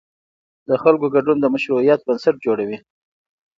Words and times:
د 0.69 0.69
خلکو 0.83 1.05
ګډون 1.15 1.37
د 1.41 1.45
مشروعیت 1.53 1.99
بنسټ 2.07 2.35
جوړوي 2.45 2.77